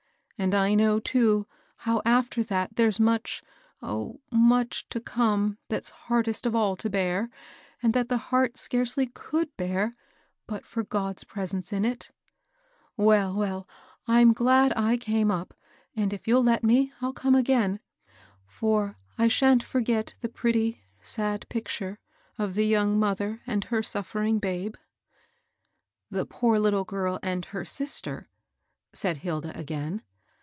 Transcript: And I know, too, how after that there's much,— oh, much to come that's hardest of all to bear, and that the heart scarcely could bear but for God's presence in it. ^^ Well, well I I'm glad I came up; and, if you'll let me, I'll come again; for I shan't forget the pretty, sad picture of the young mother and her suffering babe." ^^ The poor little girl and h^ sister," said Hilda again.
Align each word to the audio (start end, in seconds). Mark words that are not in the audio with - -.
And 0.41 0.55
I 0.55 0.73
know, 0.73 0.99
too, 0.99 1.45
how 1.75 2.01
after 2.03 2.41
that 2.45 2.75
there's 2.75 2.99
much,— 2.99 3.43
oh, 3.83 4.21
much 4.31 4.89
to 4.89 4.99
come 4.99 5.59
that's 5.69 5.91
hardest 5.91 6.47
of 6.47 6.55
all 6.55 6.75
to 6.77 6.89
bear, 6.89 7.29
and 7.83 7.93
that 7.93 8.09
the 8.09 8.17
heart 8.17 8.57
scarcely 8.57 9.05
could 9.05 9.55
bear 9.55 9.95
but 10.47 10.65
for 10.65 10.83
God's 10.83 11.25
presence 11.25 11.71
in 11.71 11.85
it. 11.85 12.09
^^ 12.11 12.11
Well, 12.97 13.35
well 13.35 13.67
I 14.07 14.19
I'm 14.19 14.33
glad 14.33 14.73
I 14.75 14.97
came 14.97 15.29
up; 15.29 15.53
and, 15.95 16.11
if 16.11 16.27
you'll 16.27 16.41
let 16.41 16.63
me, 16.63 16.91
I'll 17.03 17.13
come 17.13 17.35
again; 17.35 17.79
for 18.47 18.97
I 19.19 19.27
shan't 19.27 19.61
forget 19.61 20.15
the 20.21 20.27
pretty, 20.29 20.81
sad 21.03 21.47
picture 21.49 21.99
of 22.39 22.55
the 22.55 22.65
young 22.65 22.97
mother 22.97 23.41
and 23.45 23.65
her 23.65 23.83
suffering 23.83 24.39
babe." 24.39 24.73
^^ 24.75 24.79
The 26.09 26.25
poor 26.25 26.57
little 26.57 26.83
girl 26.83 27.19
and 27.21 27.45
h^ 27.45 27.67
sister," 27.67 28.27
said 28.91 29.17
Hilda 29.17 29.55
again. 29.55 30.01